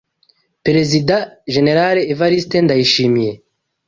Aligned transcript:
Perezida 0.65 1.15
Generale 1.53 2.01
Evariste 2.13 2.57
Ndayishimiye 2.65 3.33